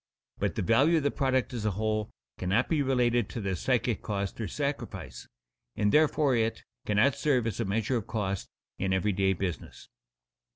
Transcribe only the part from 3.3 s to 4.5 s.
the psychic cost or